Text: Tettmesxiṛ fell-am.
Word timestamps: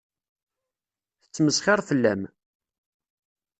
Tettmesxiṛ 1.21 1.79
fell-am. 1.87 2.21